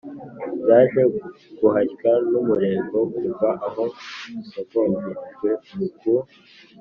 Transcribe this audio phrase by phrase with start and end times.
[0.61, 1.01] byaje
[1.59, 3.83] guhashywa n'umurego, kuva aho
[4.33, 5.49] dusogongerejwe
[5.99, 6.13] ku